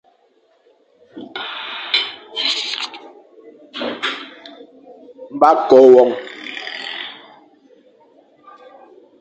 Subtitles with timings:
[5.39, 6.09] Ba kôa won.